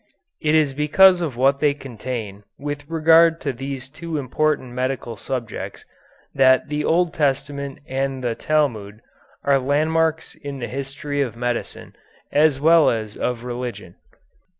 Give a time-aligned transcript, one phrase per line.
[0.41, 5.85] It is because of what they contain with regard to these two important medical subjects
[6.33, 9.01] that the Old Testament and the Talmud
[9.43, 11.95] are landmarks in the history of medicine
[12.31, 13.93] as well as of religion.